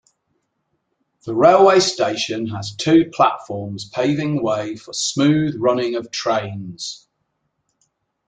The 1.25 1.35
railway 1.35 1.79
station 1.79 2.47
has 2.47 2.73
two 2.75 3.11
platforms 3.13 3.85
paving 3.87 4.41
way 4.41 4.75
for 4.75 4.93
smooth 4.93 5.55
running 5.59 5.93
of 5.93 6.09
trains. 6.09 7.07